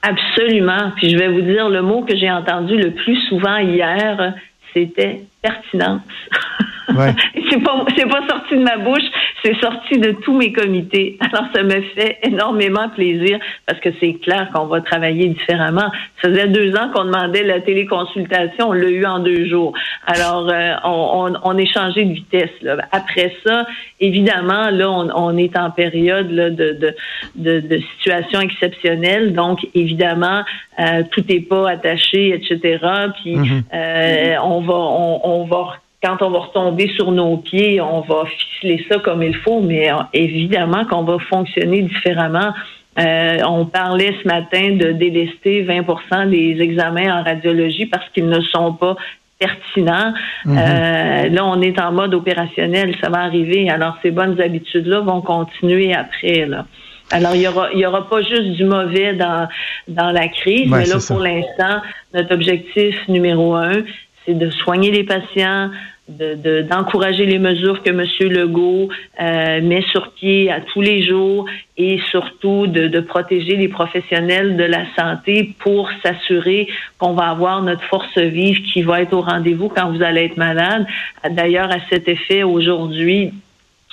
Absolument. 0.00 0.92
Puis 0.96 1.10
je 1.10 1.18
vais 1.18 1.28
vous 1.28 1.42
dire 1.42 1.68
le 1.68 1.82
mot 1.82 2.02
que 2.02 2.16
j'ai 2.16 2.30
entendu 2.30 2.76
le 2.76 2.92
plus 2.92 3.16
souvent 3.28 3.58
hier, 3.58 4.34
c'était 4.72 5.24
pertinence. 5.44 6.00
Ouais. 6.96 7.14
c'est 7.50 7.62
pas 7.62 7.84
c'est 7.96 8.08
pas 8.08 8.26
sorti 8.28 8.56
de 8.56 8.62
ma 8.62 8.78
bouche, 8.78 9.02
c'est 9.42 9.58
sorti 9.60 9.98
de 9.98 10.12
tous 10.22 10.36
mes 10.36 10.52
comités. 10.52 11.18
Alors 11.20 11.46
ça 11.54 11.62
me 11.62 11.80
fait 11.94 12.18
énormément 12.22 12.88
plaisir 12.90 13.38
parce 13.66 13.80
que 13.80 13.90
c'est 14.00 14.14
clair 14.14 14.50
qu'on 14.54 14.66
va 14.66 14.80
travailler 14.80 15.28
différemment. 15.28 15.90
Ça 16.22 16.28
faisait 16.28 16.48
deux 16.48 16.74
ans 16.76 16.90
qu'on 16.94 17.04
demandait 17.04 17.42
la 17.42 17.60
téléconsultation, 17.60 18.68
on 18.68 18.72
l'a 18.72 18.88
eu 18.88 19.04
en 19.04 19.18
deux 19.18 19.46
jours. 19.46 19.72
Alors 20.06 20.48
euh, 20.50 20.74
on, 20.84 21.32
on, 21.32 21.40
on, 21.42 21.58
est 21.58 21.72
changé 21.72 22.04
de 22.04 22.12
vitesse. 22.12 22.50
Là. 22.62 22.76
Après 22.92 23.34
ça, 23.46 23.66
évidemment, 24.00 24.70
là 24.70 24.90
on, 24.90 25.10
on 25.14 25.36
est 25.36 25.56
en 25.58 25.70
période 25.70 26.30
là, 26.30 26.50
de, 26.50 26.72
de, 26.72 26.94
de, 27.36 27.60
de, 27.60 27.80
situation 27.96 28.40
exceptionnelle, 28.40 29.34
donc 29.34 29.60
évidemment 29.74 30.42
euh, 30.78 31.02
tout 31.10 31.24
n'est 31.28 31.40
pas 31.40 31.70
attaché, 31.70 32.34
etc. 32.34 32.78
Puis 33.22 33.36
mm-hmm. 33.36 33.62
euh, 33.74 34.36
on 34.42 34.60
va 34.60 34.74
on, 34.74 35.20
on 35.34 35.44
va 35.44 35.78
quand 36.04 36.20
on 36.20 36.30
va 36.30 36.40
retomber 36.40 36.90
sur 36.96 37.10
nos 37.12 37.38
pieds, 37.38 37.80
on 37.80 38.02
va 38.02 38.24
ficeler 38.26 38.84
ça 38.90 38.98
comme 38.98 39.22
il 39.22 39.34
faut, 39.36 39.62
mais 39.62 39.90
euh, 39.90 39.96
évidemment 40.12 40.84
qu'on 40.84 41.02
va 41.02 41.18
fonctionner 41.18 41.82
différemment. 41.82 42.52
Euh, 42.98 43.38
on 43.48 43.64
parlait 43.64 44.14
ce 44.22 44.28
matin 44.28 44.76
de 44.76 44.92
délester 44.92 45.64
20% 45.64 46.28
des 46.28 46.60
examens 46.60 47.20
en 47.20 47.24
radiologie 47.24 47.86
parce 47.86 48.08
qu'ils 48.10 48.28
ne 48.28 48.40
sont 48.40 48.74
pas 48.74 48.96
pertinents. 49.38 50.12
Mhm. 50.44 50.58
Euh, 50.58 51.28
là, 51.30 51.44
on 51.44 51.60
est 51.60 51.80
en 51.80 51.90
mode 51.90 52.14
opérationnel, 52.14 52.94
ça 53.02 53.08
va 53.08 53.20
arriver. 53.20 53.68
Alors, 53.70 53.96
ces 54.02 54.10
bonnes 54.10 54.40
habitudes-là 54.40 55.00
vont 55.00 55.22
continuer 55.22 55.94
après. 55.94 56.46
Là. 56.46 56.66
Alors, 57.10 57.34
il 57.34 57.42
y 57.42 57.48
aura, 57.48 57.68
il 57.72 57.80
y 57.80 57.86
aura 57.86 58.08
pas 58.08 58.22
juste 58.22 58.56
du 58.56 58.64
mauvais 58.64 59.14
dans, 59.14 59.48
dans 59.88 60.10
la 60.10 60.28
crise, 60.28 60.70
mais 60.70 60.86
là, 60.86 60.96
pour 61.06 61.18
l'instant, 61.18 61.82
notre 62.14 62.32
objectif 62.34 62.96
numéro 63.08 63.54
un, 63.54 63.82
c'est 64.24 64.38
de 64.38 64.50
soigner 64.50 64.90
les 64.90 65.04
patients, 65.04 65.70
d'encourager 66.08 67.24
de, 67.24 67.30
les 67.30 67.38
mesures 67.38 67.82
que 67.82 67.90
M. 67.90 68.04
Legault 68.30 68.90
euh, 69.20 69.62
met 69.62 69.82
sur 69.90 70.12
pied 70.12 70.50
à 70.50 70.60
tous 70.60 70.82
les 70.82 71.02
jours 71.02 71.46
et 71.78 71.98
surtout 72.10 72.66
de, 72.66 72.88
de 72.88 73.00
protéger 73.00 73.56
les 73.56 73.68
professionnels 73.68 74.56
de 74.56 74.64
la 74.64 74.84
santé 74.96 75.54
pour 75.60 75.88
s'assurer 76.02 76.68
qu'on 76.98 77.14
va 77.14 77.30
avoir 77.30 77.62
notre 77.62 77.84
force 77.84 78.18
vive 78.18 78.62
qui 78.72 78.82
va 78.82 79.00
être 79.00 79.14
au 79.14 79.22
rendez-vous 79.22 79.70
quand 79.70 79.90
vous 79.92 80.02
allez 80.02 80.24
être 80.24 80.36
malade. 80.36 80.86
D'ailleurs, 81.30 81.70
à 81.72 81.78
cet 81.88 82.06
effet, 82.06 82.42
aujourd'hui, 82.42 83.32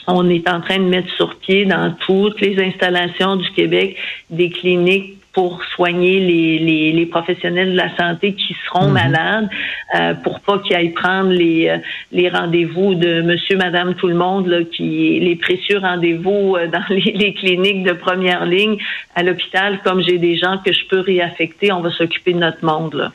on 0.07 0.29
est 0.29 0.49
en 0.49 0.59
train 0.59 0.79
de 0.79 0.89
mettre 0.89 1.09
sur 1.15 1.35
pied 1.35 1.65
dans 1.65 1.93
toutes 2.05 2.41
les 2.41 2.61
installations 2.61 3.37
du 3.37 3.49
Québec 3.51 3.95
des 4.29 4.49
cliniques 4.49 5.20
pour 5.33 5.63
soigner 5.75 6.19
les, 6.19 6.59
les, 6.59 6.91
les, 6.91 7.05
professionnels 7.05 7.71
de 7.71 7.77
la 7.77 7.95
santé 7.95 8.33
qui 8.33 8.55
seront 8.65 8.87
mhm. 8.87 8.93
malades, 8.93 9.49
euh, 9.95 10.13
pour 10.15 10.41
pas 10.41 10.59
qu'ils 10.59 10.75
aillent 10.75 10.89
prendre 10.89 11.29
les, 11.29 11.69
euh, 11.69 11.77
les 12.11 12.29
rendez-vous 12.29 12.95
de 12.95 13.21
monsieur, 13.21 13.57
madame, 13.57 13.95
tout 13.95 14.07
le 14.07 14.15
monde, 14.15 14.47
là, 14.47 14.63
qui 14.63 15.19
les 15.19 15.35
précieux 15.35 15.79
rendez-vous 15.79 16.55
euh, 16.55 16.67
dans 16.67 16.83
les, 16.89 17.13
les, 17.15 17.33
cliniques 17.33 17.83
de 17.83 17.93
première 17.93 18.45
ligne 18.45 18.77
à 19.15 19.23
l'hôpital, 19.23 19.79
comme 19.83 20.01
j'ai 20.01 20.17
des 20.17 20.37
gens 20.37 20.57
que 20.65 20.73
je 20.73 20.85
peux 20.89 20.99
réaffecter, 20.99 21.71
on 21.71 21.81
va 21.81 21.91
s'occuper 21.91 22.33
de 22.33 22.39
notre 22.39 22.65
monde. 22.65 22.93
Là. 22.95 23.11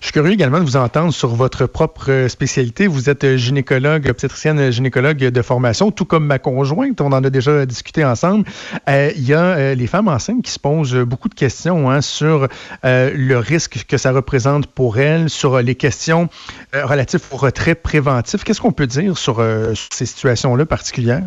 Je 0.00 0.06
suis 0.06 0.12
curieux 0.12 0.32
également 0.32 0.60
de 0.60 0.64
vous 0.64 0.76
entendre 0.76 1.12
sur 1.12 1.30
votre 1.34 1.66
propre 1.66 2.26
spécialité. 2.28 2.86
Vous 2.86 3.10
êtes 3.10 3.36
gynécologue, 3.36 4.08
obstétricienne 4.08 4.70
gynécologue 4.70 5.18
de 5.18 5.42
formation, 5.42 5.90
tout 5.90 6.04
comme 6.04 6.26
ma 6.26 6.38
conjointe. 6.38 7.00
On 7.00 7.12
en 7.12 7.24
a 7.24 7.30
déjà 7.30 7.66
discuté 7.66 8.04
ensemble. 8.04 8.44
Euh, 8.88 9.10
il 9.16 9.24
y 9.24 9.34
a 9.34 9.42
euh, 9.42 9.74
les 9.74 9.86
femmes 9.86 10.08
enceintes 10.08 10.42
qui 10.42 10.52
se 10.52 10.58
posent 10.58 10.94
beaucoup 10.94 11.28
de 11.28 11.34
questions 11.34 11.90
hein, 11.90 12.00
sur 12.00 12.48
euh, 12.84 13.10
le 13.14 13.38
risque 13.38 13.84
que 13.88 13.96
ça 13.96 14.12
représente 14.12 14.66
pour 14.66 14.98
elles, 14.98 15.30
sur 15.30 15.60
les 15.60 15.74
questions 15.74 16.28
relatives 16.72 17.20
au 17.30 17.36
retrait 17.36 17.74
préventif. 17.74 18.44
Qu'est-ce 18.44 18.60
qu'on 18.60 18.72
peut 18.72 18.86
dire 18.86 19.18
sur 19.18 19.44
ces 19.90 20.06
situations-là 20.06 20.66
particulières? 20.66 21.24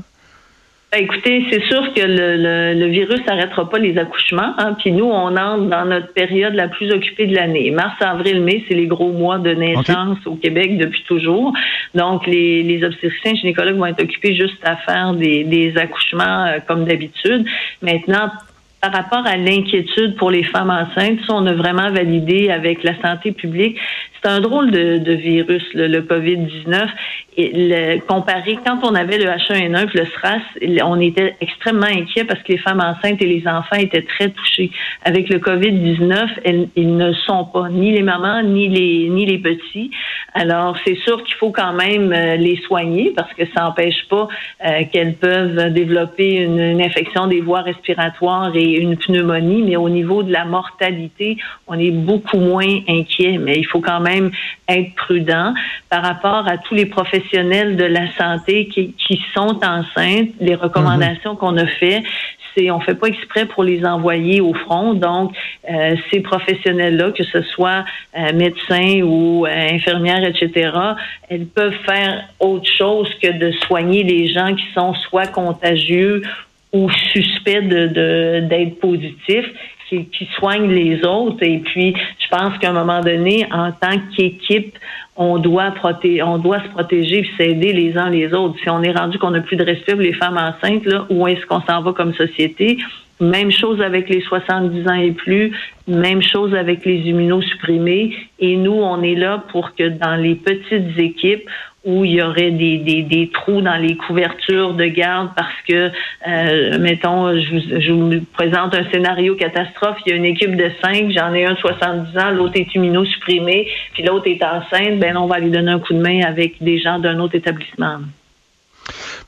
Ben, 0.91 1.03
écoutez, 1.03 1.45
c'est 1.49 1.63
sûr 1.63 1.93
que 1.93 2.01
le, 2.01 2.73
le, 2.73 2.87
virus 2.87 3.25
n'arrêtera 3.25 3.69
pas 3.69 3.79
les 3.79 3.97
accouchements. 3.97 4.53
Hein, 4.57 4.75
puis 4.77 4.91
nous, 4.91 5.05
on 5.05 5.37
entre 5.37 5.69
dans 5.69 5.85
notre 5.85 6.11
période 6.11 6.53
la 6.53 6.67
plus 6.67 6.91
occupée 6.91 7.27
de 7.27 7.35
l'année. 7.35 7.71
Mars, 7.71 7.95
avril, 8.01 8.41
mai, 8.41 8.65
c'est 8.67 8.73
les 8.73 8.87
gros 8.87 9.13
mois 9.13 9.37
de 9.37 9.53
naissance 9.53 10.17
au 10.25 10.35
Québec 10.35 10.77
depuis 10.77 11.01
toujours. 11.07 11.53
Donc, 11.95 12.27
les, 12.27 12.61
les 12.63 12.83
obstétriciens 12.83 13.35
gynécologues 13.35 13.77
vont 13.77 13.85
être 13.85 14.03
occupés 14.03 14.35
juste 14.35 14.59
à 14.65 14.75
faire 14.75 15.13
des, 15.13 15.45
des 15.45 15.77
accouchements 15.77 16.47
euh, 16.47 16.59
comme 16.67 16.83
d'habitude. 16.83 17.45
Maintenant, 17.81 18.29
par 18.81 18.91
rapport 18.91 19.25
à 19.25 19.37
l'inquiétude 19.37 20.15
pour 20.15 20.31
les 20.31 20.43
femmes 20.43 20.71
enceintes, 20.71 21.19
ça, 21.27 21.33
on 21.33 21.45
a 21.45 21.53
vraiment 21.53 21.91
validé 21.91 22.49
avec 22.49 22.83
la 22.83 22.99
santé 23.01 23.31
publique. 23.31 23.77
C'est 24.21 24.29
un 24.29 24.39
drôle 24.39 24.71
de, 24.71 24.97
de 24.97 25.13
virus, 25.13 25.63
le, 25.73 25.87
le 25.87 26.01
COVID-19 26.01 26.87
le, 27.37 27.99
comparé, 27.99 28.57
quand 28.65 28.79
on 28.83 28.93
avait 28.93 29.17
le 29.17 29.25
H1N1 29.25 29.89
et 29.93 29.97
le 29.97 30.05
SRAS, 30.05 30.85
on 30.85 30.99
était 30.99 31.35
extrêmement 31.39 31.85
inquiets 31.85 32.25
parce 32.25 32.41
que 32.41 32.51
les 32.51 32.57
femmes 32.57 32.81
enceintes 32.81 33.21
et 33.21 33.25
les 33.25 33.47
enfants 33.47 33.77
étaient 33.77 34.01
très 34.01 34.29
touchés. 34.29 34.71
Avec 35.03 35.29
le 35.29 35.39
COVID-19, 35.39 36.69
ils 36.75 36.97
ne 36.97 37.13
sont 37.13 37.45
pas, 37.45 37.69
ni 37.69 37.91
les 37.91 38.01
mamans, 38.01 38.43
ni 38.43 38.67
les, 38.67 39.09
ni 39.09 39.25
les 39.25 39.37
petits. 39.37 39.91
Alors, 40.33 40.77
c'est 40.85 40.97
sûr 40.97 41.23
qu'il 41.23 41.35
faut 41.35 41.51
quand 41.51 41.73
même 41.73 42.13
euh, 42.13 42.35
les 42.35 42.57
soigner 42.57 43.11
parce 43.15 43.31
que 43.33 43.43
ça 43.53 43.63
n'empêche 43.63 44.07
pas 44.09 44.27
euh, 44.65 44.83
qu'elles 44.91 45.15
peuvent 45.15 45.71
développer 45.73 46.35
une, 46.35 46.59
une, 46.59 46.81
infection 46.81 47.27
des 47.27 47.41
voies 47.41 47.61
respiratoires 47.61 48.51
et 48.55 48.70
une 48.77 48.97
pneumonie, 48.97 49.61
mais 49.63 49.75
au 49.75 49.89
niveau 49.89 50.23
de 50.23 50.31
la 50.31 50.45
mortalité, 50.45 51.37
on 51.67 51.77
est 51.77 51.91
beaucoup 51.91 52.37
moins 52.37 52.79
inquiet. 52.87 53.37
Mais 53.37 53.57
il 53.57 53.65
faut 53.65 53.81
quand 53.81 54.01
même 54.01 54.31
être 54.67 54.93
prudent 54.95 55.53
par 55.89 56.03
rapport 56.03 56.47
à 56.47 56.57
tous 56.57 56.75
les 56.75 56.85
professionnels 56.85 57.75
de 57.75 57.85
la 57.85 58.11
santé 58.13 58.67
qui, 58.67 59.21
sont 59.33 59.59
enceintes, 59.63 60.29
les 60.39 60.55
recommandations 60.55 61.35
qu'on 61.35 61.57
a 61.57 61.67
fait, 61.67 62.03
c'est 62.55 62.71
on 62.71 62.79
fait 62.79 62.95
pas 62.95 63.07
exprès 63.07 63.45
pour 63.45 63.63
les 63.63 63.85
envoyer 63.85 64.41
au 64.41 64.53
front. 64.53 64.93
Donc, 64.93 65.33
euh, 65.69 65.95
ces 66.11 66.19
professionnels-là, 66.19 67.11
que 67.11 67.23
ce 67.23 67.41
soit 67.43 67.85
euh, 68.17 68.33
médecins 68.33 69.01
ou 69.03 69.45
euh, 69.45 69.49
infirmières, 69.49 70.23
etc., 70.23 70.71
elles 71.29 71.45
peuvent 71.45 71.77
faire 71.85 72.25
autre 72.39 72.69
chose 72.69 73.09
que 73.21 73.31
de 73.31 73.51
soigner 73.67 74.03
les 74.03 74.27
gens 74.27 74.53
qui 74.55 74.65
sont 74.73 74.93
soit 74.95 75.27
contagieux 75.27 76.23
ou 76.73 76.89
suspects 76.89 77.67
de 77.67 78.39
d'être 78.47 78.79
positifs 78.79 79.49
qui, 79.89 80.05
qui 80.05 80.27
soignent 80.37 80.71
les 80.71 81.03
autres. 81.05 81.43
Et 81.43 81.59
puis, 81.59 81.93
je 82.19 82.27
pense 82.29 82.57
qu'à 82.59 82.69
un 82.69 82.73
moment 82.73 83.01
donné, 83.01 83.45
en 83.51 83.71
tant 83.71 83.97
qu'équipe, 84.15 84.77
on 85.17 85.37
doit 85.37 85.71
protéger, 85.71 86.23
on 86.23 86.37
doit 86.37 86.63
se 86.63 86.69
protéger 86.69 87.19
et 87.19 87.29
s'aider 87.37 87.73
les 87.73 87.97
uns 87.97 88.09
les 88.09 88.33
autres. 88.33 88.57
Si 88.63 88.69
on 88.69 88.81
est 88.81 88.91
rendu 88.91 89.17
qu'on 89.17 89.31
n'a 89.31 89.41
plus 89.41 89.57
de 89.57 89.63
respect 89.63 89.93
pour 89.93 90.01
les 90.01 90.13
femmes 90.13 90.37
enceintes, 90.37 90.85
là, 90.85 91.05
où 91.09 91.27
est-ce 91.27 91.45
qu'on 91.45 91.61
s'en 91.61 91.81
va 91.81 91.91
comme 91.91 92.13
société? 92.13 92.77
Même 93.19 93.51
chose 93.51 93.81
avec 93.81 94.09
les 94.09 94.21
70 94.21 94.87
ans 94.87 94.95
et 94.95 95.11
plus, 95.11 95.51
même 95.87 96.23
chose 96.23 96.55
avec 96.55 96.85
les 96.85 97.01
immunosupprimés. 97.01 98.15
Et 98.39 98.55
nous, 98.55 98.73
on 98.73 99.03
est 99.03 99.13
là 99.13 99.43
pour 99.51 99.75
que 99.75 99.89
dans 99.89 100.15
les 100.15 100.33
petites 100.33 100.97
équipes, 100.97 101.47
où 101.83 102.05
il 102.05 102.11
y 102.11 102.21
aurait 102.21 102.51
des, 102.51 102.77
des, 102.77 103.01
des, 103.01 103.29
trous 103.33 103.61
dans 103.61 103.77
les 103.77 103.95
couvertures 103.95 104.75
de 104.75 104.85
garde 104.85 105.29
parce 105.35 105.61
que, 105.67 105.89
euh, 106.27 106.77
mettons, 106.79 107.35
je 107.35 107.49
vous, 107.49 107.81
je 107.81 107.91
vous, 107.91 108.25
présente 108.33 108.75
un 108.75 108.89
scénario 108.91 109.35
catastrophe, 109.35 109.97
il 110.05 110.11
y 110.11 110.13
a 110.13 110.15
une 110.15 110.25
équipe 110.25 110.55
de 110.55 110.69
cinq, 110.83 111.11
j'en 111.11 111.33
ai 111.33 111.45
un 111.45 111.53
de 111.53 111.57
70 111.57 112.17
ans, 112.19 112.31
l'autre 112.31 112.55
est 112.55 112.73
immunosupprimé, 112.75 113.67
puis 113.93 114.03
l'autre 114.03 114.27
est 114.27 114.43
enceinte, 114.43 114.99
ben 114.99 115.17
on 115.17 115.25
va 115.25 115.39
lui 115.39 115.49
donner 115.49 115.71
un 115.71 115.79
coup 115.79 115.93
de 115.93 116.01
main 116.01 116.21
avec 116.21 116.61
des 116.61 116.79
gens 116.79 116.99
d'un 116.99 117.19
autre 117.19 117.35
établissement. 117.35 117.97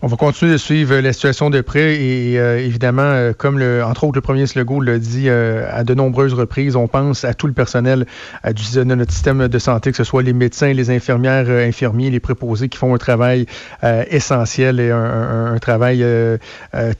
On 0.05 0.07
va 0.07 0.17
continuer 0.17 0.51
de 0.51 0.57
suivre 0.57 0.97
la 0.97 1.13
situation 1.13 1.49
de 1.49 1.61
près 1.61 1.95
et 1.95 2.37
euh, 2.37 2.59
évidemment, 2.59 3.03
euh, 3.03 3.31
comme 3.31 3.57
le, 3.57 3.85
entre 3.85 4.03
autres 4.03 4.17
le 4.17 4.21
premier 4.21 4.45
Slego 4.47 4.81
l'a 4.81 4.99
dit 4.99 5.29
euh, 5.29 5.65
à 5.71 5.85
de 5.85 5.93
nombreuses 5.93 6.33
reprises, 6.33 6.75
on 6.75 6.89
pense 6.89 7.23
à 7.23 7.33
tout 7.33 7.47
le 7.47 7.53
personnel 7.53 8.05
du, 8.43 8.63
de 8.75 8.83
notre 8.83 9.13
système 9.13 9.47
de 9.47 9.59
santé, 9.59 9.91
que 9.91 9.95
ce 9.95 10.03
soit 10.03 10.21
les 10.21 10.33
médecins, 10.33 10.73
les 10.73 10.89
infirmières, 10.89 11.49
infirmiers, 11.49 12.09
les 12.09 12.19
préposés 12.19 12.67
qui 12.67 12.77
font 12.77 12.93
un 12.93 12.97
travail 12.97 13.45
essentiel 14.09 14.81
et 14.81 14.91
un, 14.91 15.53
un 15.53 15.59
travail 15.59 16.05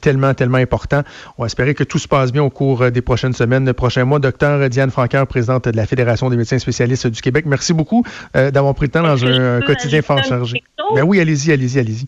tellement, 0.00 0.32
tellement 0.32 0.56
important. 0.56 1.02
On 1.36 1.42
va 1.42 1.46
espérer 1.46 1.74
que 1.74 1.84
tout 1.84 1.98
se 1.98 2.08
passe 2.08 2.32
bien 2.32 2.42
au 2.42 2.48
cours 2.48 2.90
des 2.90 3.02
prochaines 3.02 3.34
semaines, 3.34 3.66
des 3.66 3.74
prochains 3.74 4.06
mois. 4.06 4.18
Docteur 4.18 4.70
Diane 4.70 4.90
Francaire, 4.90 5.26
présidente 5.26 5.68
de 5.68 5.76
la 5.76 5.84
Fédération 5.84 6.30
des 6.30 6.38
médecins 6.38 6.58
spécialistes 6.58 7.08
du 7.08 7.20
Québec, 7.20 7.44
merci 7.46 7.74
beaucoup 7.74 8.02
d'avoir 8.32 8.74
pris 8.74 8.86
le 8.86 8.92
temps 8.92 9.02
dans 9.02 9.22
un, 9.26 9.60
quotidien 9.60 10.00
fort 10.00 10.24
chargé. 10.24 10.62
Ben 10.94 11.02
oui, 11.02 11.20
allez-y, 11.20 11.52
allez-y, 11.52 11.78
allez-y 11.78 12.06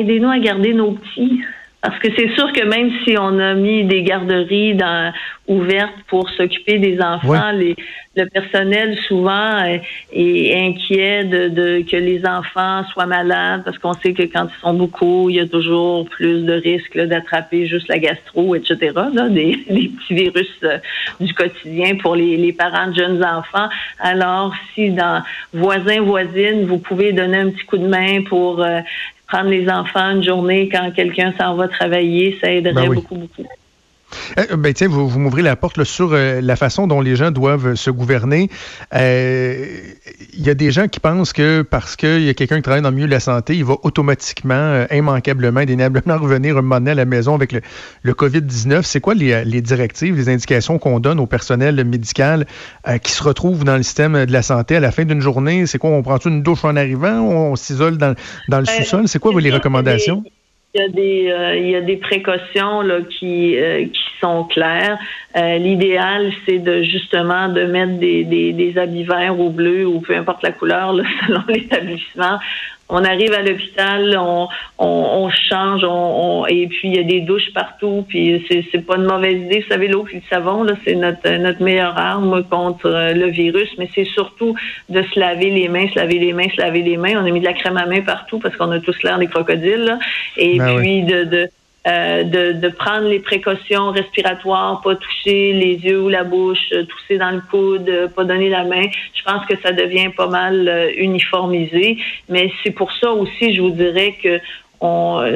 aidez-nous 0.00 0.30
à 0.30 0.38
garder 0.38 0.72
nos 0.72 0.92
petits. 0.92 1.42
Parce 1.82 1.98
que 2.00 2.08
c'est 2.16 2.34
sûr 2.34 2.52
que 2.52 2.64
même 2.64 2.90
si 3.04 3.16
on 3.18 3.38
a 3.38 3.54
mis 3.54 3.84
des 3.84 4.02
garderies 4.02 4.74
dans, 4.74 5.12
ouvertes 5.48 5.94
pour 6.08 6.28
s'occuper 6.30 6.78
des 6.78 7.00
enfants, 7.00 7.52
les, 7.52 7.76
le 8.16 8.26
personnel 8.26 8.98
souvent 9.06 9.62
est, 9.62 10.54
inquiet 10.54 11.24
de, 11.24 11.82
que 11.88 11.96
les 11.96 12.26
enfants 12.26 12.82
soient 12.92 13.06
malades 13.06 13.62
parce 13.64 13.78
qu'on 13.78 13.92
sait 13.92 14.12
que 14.12 14.24
quand 14.24 14.46
ils 14.46 14.60
sont 14.60 14.74
beaucoup, 14.74 15.30
il 15.30 15.36
y 15.36 15.40
a 15.40 15.46
toujours 15.46 16.08
plus 16.08 16.44
de 16.44 16.54
risques 16.54 16.98
d'attraper 16.98 17.66
juste 17.66 17.88
la 17.88 17.98
gastro, 17.98 18.54
etc. 18.54 18.92
Là, 19.12 19.28
des, 19.28 19.56
petits 19.68 20.14
virus 20.14 20.50
euh, 20.64 20.78
du 21.20 21.32
quotidien 21.34 21.96
pour 21.96 22.16
les, 22.16 22.36
les, 22.36 22.52
parents 22.52 22.88
de 22.88 22.94
jeunes 22.94 23.24
enfants. 23.24 23.68
Alors, 24.00 24.54
si 24.74 24.90
dans 24.90 25.22
voisins, 25.52 26.00
voisines, 26.00 26.64
vous 26.66 26.78
pouvez 26.78 27.12
donner 27.12 27.38
un 27.38 27.50
petit 27.50 27.64
coup 27.66 27.78
de 27.78 27.86
main 27.86 28.22
pour 28.22 28.62
euh, 28.62 28.80
prendre 29.26 29.50
les 29.50 29.68
enfants 29.68 30.10
une 30.10 30.22
journée 30.22 30.68
quand 30.68 30.90
quelqu'un 30.92 31.32
s'en 31.38 31.54
va 31.54 31.68
travailler, 31.68 32.38
ça 32.40 32.50
aiderait 32.50 32.86
ben 32.86 32.94
beaucoup, 32.94 33.16
beaucoup. 33.16 33.46
Euh, 34.38 34.56
ben, 34.56 34.72
tiens, 34.72 34.88
vous, 34.88 35.08
vous 35.08 35.18
m'ouvrez 35.18 35.42
la 35.42 35.56
porte 35.56 35.82
sur 35.84 36.12
euh, 36.12 36.40
la 36.40 36.56
façon 36.56 36.86
dont 36.86 37.00
les 37.00 37.16
gens 37.16 37.30
doivent 37.30 37.74
se 37.74 37.90
gouverner. 37.90 38.50
Euh, 38.94 39.66
il 40.32 40.46
y 40.46 40.50
a 40.50 40.54
des 40.54 40.70
gens 40.70 40.88
qui 40.88 41.00
pensent 41.00 41.32
que 41.32 41.62
parce 41.62 41.96
qu'il 41.96 42.22
y 42.22 42.28
a 42.28 42.34
quelqu'un 42.34 42.56
qui 42.56 42.62
travaille 42.62 42.82
dans 42.82 42.90
le 42.90 42.94
milieu 42.94 43.06
de 43.06 43.12
la 43.12 43.20
santé, 43.20 43.54
il 43.54 43.64
va 43.64 43.76
automatiquement, 43.82 44.86
immanquablement, 44.92 45.60
indéniablement 45.60 46.18
revenir 46.20 46.56
un 46.56 46.62
moment 46.62 46.76
donné 46.76 46.92
à 46.92 46.94
la 46.94 47.04
maison 47.04 47.34
avec 47.34 47.52
le, 47.52 47.60
le 48.02 48.12
COVID-19. 48.12 48.82
C'est 48.82 49.00
quoi 49.00 49.14
les, 49.14 49.44
les, 49.44 49.60
directives, 49.60 50.16
les 50.16 50.28
indications 50.28 50.78
qu'on 50.78 51.00
donne 51.00 51.20
au 51.20 51.26
personnel 51.26 51.84
médical 51.84 52.46
qui 53.02 53.12
se 53.12 53.22
retrouve 53.22 53.64
dans 53.64 53.76
le 53.76 53.82
système 53.82 54.24
de 54.24 54.32
la 54.32 54.42
santé 54.42 54.76
à 54.76 54.80
la 54.80 54.92
fin 54.92 55.04
d'une 55.04 55.20
journée? 55.20 55.66
C'est 55.66 55.78
quoi? 55.78 55.90
On 55.90 56.02
prend 56.02 56.18
une 56.18 56.42
douche 56.42 56.64
en 56.64 56.76
arrivant? 56.76 57.20
On 57.20 57.56
s'isole 57.56 57.98
dans, 57.98 58.14
dans, 58.48 58.60
le 58.60 58.66
sous-sol? 58.66 59.08
C'est 59.08 59.18
quoi 59.18 59.38
les 59.40 59.50
recommandations? 59.50 60.24
Y 60.76 60.84
a 60.84 60.88
des, 60.88 61.30
euh, 61.30 61.56
il 61.56 61.70
y 61.70 61.76
a 61.76 61.80
des 61.80 61.96
précautions 61.96 62.80
là, 62.82 62.98
qui, 63.08 63.56
euh, 63.56 63.84
qui 63.84 64.04
sont 64.20 64.44
claires. 64.44 64.98
Euh, 65.36 65.58
l'idéal, 65.58 66.32
c'est 66.46 66.58
de 66.58 66.82
justement 66.82 67.48
de 67.48 67.64
mettre 67.64 67.98
des, 67.98 68.24
des, 68.24 68.52
des 68.52 68.78
habits 68.78 69.04
verts 69.04 69.38
ou 69.38 69.50
bleus 69.50 69.86
ou 69.86 70.00
peu 70.00 70.16
importe 70.16 70.42
la 70.42 70.52
couleur 70.52 70.94
selon 71.26 71.42
l'établissement 71.48 72.38
on 72.88 73.04
arrive 73.04 73.32
à 73.32 73.42
l'hôpital, 73.42 74.16
on, 74.18 74.48
on, 74.78 75.30
change, 75.30 75.82
on, 75.84 76.46
et 76.46 76.66
puis 76.68 76.88
il 76.88 76.96
y 76.96 76.98
a 76.98 77.02
des 77.02 77.20
douches 77.20 77.52
partout, 77.52 78.04
puis 78.08 78.46
c'est, 78.48 78.86
pas 78.86 78.96
une 78.96 79.04
mauvaise 79.04 79.42
idée. 79.42 79.60
Vous 79.60 79.68
savez, 79.68 79.88
l'eau 79.88 80.06
et 80.12 80.16
le 80.16 80.22
savon, 80.30 80.62
là, 80.62 80.74
c'est 80.84 80.94
notre, 80.94 81.28
notre 81.28 81.62
meilleure 81.62 81.98
arme 81.98 82.44
contre 82.44 82.86
euh, 82.86 83.12
le 83.12 83.26
virus, 83.26 83.68
mais 83.78 83.88
c'est 83.94 84.04
surtout 84.04 84.54
de 84.88 85.02
se 85.02 85.18
laver 85.18 85.50
les 85.50 85.68
mains, 85.68 85.88
se 85.88 85.98
laver 85.98 86.18
les 86.18 86.32
mains, 86.32 86.48
se 86.54 86.60
laver 86.60 86.82
les 86.82 86.96
mains. 86.96 87.14
On 87.16 87.26
a 87.26 87.30
mis 87.30 87.40
de 87.40 87.44
la 87.44 87.54
crème 87.54 87.76
à 87.76 87.86
main 87.86 88.02
partout 88.02 88.38
parce 88.38 88.56
qu'on 88.56 88.70
a 88.70 88.78
tous 88.78 89.02
l'air 89.02 89.18
des 89.18 89.26
crocodiles, 89.26 89.98
et 90.36 90.58
ben 90.58 90.76
puis 90.78 91.02
de, 91.02 91.24
de 91.24 91.48
euh, 91.86 92.24
de, 92.24 92.52
de, 92.52 92.68
prendre 92.68 93.08
les 93.08 93.20
précautions 93.20 93.90
respiratoires, 93.90 94.80
pas 94.82 94.96
toucher 94.96 95.52
les 95.52 95.74
yeux 95.74 96.00
ou 96.00 96.08
la 96.08 96.24
bouche, 96.24 96.58
euh, 96.72 96.84
tousser 96.84 97.18
dans 97.18 97.30
le 97.30 97.40
coude, 97.50 97.88
euh, 97.88 98.08
pas 98.08 98.24
donner 98.24 98.48
la 98.48 98.64
main. 98.64 98.86
Je 99.14 99.22
pense 99.22 99.46
que 99.46 99.54
ça 99.62 99.72
devient 99.72 100.10
pas 100.16 100.26
mal 100.26 100.90
uniformisé. 100.96 101.98
Mais 102.28 102.50
c'est 102.62 102.72
pour 102.72 102.92
ça 102.92 103.12
aussi, 103.12 103.54
je 103.54 103.62
vous 103.62 103.70
dirais 103.70 104.16
que 104.22 104.40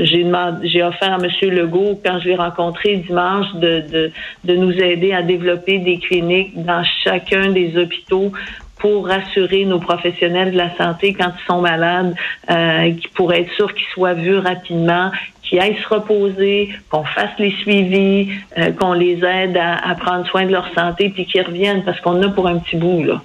j'ai 0.02 0.30
j'ai 0.64 0.82
offert 0.82 1.14
à 1.14 1.18
M. 1.18 1.50
Legault, 1.50 2.00
quand 2.04 2.18
je 2.20 2.28
l'ai 2.28 2.36
rencontré 2.36 2.96
dimanche, 2.96 3.46
de, 3.54 3.82
de, 3.90 4.12
de 4.44 4.56
nous 4.56 4.72
aider 4.72 5.12
à 5.12 5.22
développer 5.22 5.78
des 5.78 5.98
cliniques 5.98 6.62
dans 6.62 6.84
chacun 7.04 7.50
des 7.50 7.76
hôpitaux 7.78 8.32
pour 8.80 9.06
rassurer 9.06 9.64
nos 9.64 9.78
professionnels 9.78 10.52
de 10.52 10.56
la 10.56 10.74
santé 10.76 11.14
quand 11.14 11.30
ils 11.38 11.46
sont 11.46 11.60
malades, 11.60 12.14
euh, 12.50 12.92
pour 13.14 13.32
être 13.32 13.52
sûr 13.52 13.72
qu'ils 13.74 13.86
soient 13.94 14.14
vus 14.14 14.38
rapidement, 14.38 15.10
qu'ils 15.50 15.60
aillent 15.60 15.82
se 15.82 15.88
reposer, 15.94 16.70
qu'on 16.88 17.04
fasse 17.04 17.30
les 17.38 17.50
suivis, 17.50 18.30
euh, 18.56 18.70
qu'on 18.72 18.92
les 18.92 19.20
aide 19.24 19.58
à, 19.58 19.94
prendre 19.96 20.24
soin 20.28 20.46
de 20.46 20.52
leur 20.52 20.72
santé, 20.74 21.10
puis 21.10 21.26
qu'ils 21.26 21.42
reviennent 21.42 21.84
parce 21.84 22.00
qu'on 22.00 22.22
a 22.22 22.28
pour 22.28 22.46
un 22.46 22.58
petit 22.58 22.76
bout 22.76 23.02
là. 23.02 23.20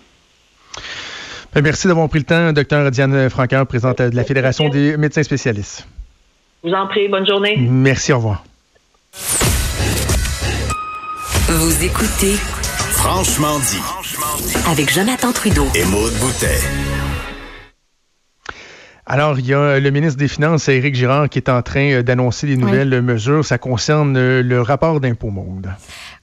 Ben, 1.53 1.61
merci 1.61 1.87
d'avoir 1.87 2.09
pris 2.09 2.19
le 2.19 2.25
temps, 2.25 2.51
docteur 2.51 2.89
Diane 2.91 3.29
Franqueur, 3.29 3.65
présidente 3.65 4.01
de 4.01 4.15
la 4.15 4.23
Fédération 4.25 4.67
des 4.67 4.97
médecins 4.97 5.23
spécialistes. 5.23 5.87
Je 6.63 6.69
vous 6.69 6.75
en 6.75 6.87
prie, 6.87 7.07
bonne 7.07 7.27
journée. 7.27 7.55
Merci, 7.57 8.11
au 8.11 8.17
revoir. 8.17 8.43
Vous 11.47 11.83
écoutez 11.83 12.33
Franchement 12.91 13.59
dit 13.59 13.81
avec 14.67 14.91
Jonathan 14.91 15.31
Trudeau 15.31 15.67
et 15.75 15.85
Maude 15.85 16.13
Boutet. 16.19 16.59
Alors, 19.07 19.37
il 19.37 19.45
y 19.45 19.53
a 19.53 19.79
le 19.79 19.91
ministre 19.91 20.17
des 20.17 20.27
Finances, 20.27 20.67
Éric 20.67 20.95
Girard, 20.95 21.29
qui 21.29 21.37
est 21.37 21.49
en 21.49 21.61
train 21.61 21.91
euh, 21.91 22.01
d'annoncer 22.01 22.47
des 22.47 22.57
nouvelles 22.57 23.01
mesures. 23.03 23.45
Ça 23.45 23.59
concerne 23.59 24.17
euh, 24.17 24.41
le 24.41 24.61
rapport 24.61 24.99
d'impôt 24.99 25.29
monde. 25.29 25.69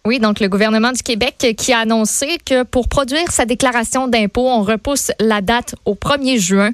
Oui, 0.05 0.19
donc 0.19 0.41
le 0.41 0.49
gouvernement 0.49 0.91
du 0.91 1.03
Québec 1.03 1.55
qui 1.57 1.73
a 1.73 1.79
annoncé 1.79 2.39
que 2.45 2.65
pour 2.65 2.89
produire 2.89 3.31
sa 3.31 3.45
déclaration 3.45 4.09
d'impôt, 4.09 4.49
on 4.49 4.63
repousse 4.63 5.13
la 5.21 5.41
date 5.41 5.77
au 5.85 5.95
1er 5.95 6.41
juin. 6.41 6.71